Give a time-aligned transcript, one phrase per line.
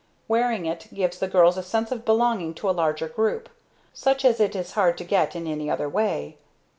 [0.27, 3.49] Wearing it gives the girls a sense of belonging to a larger group,
[3.93, 6.39] such as it is hard to get in any other way.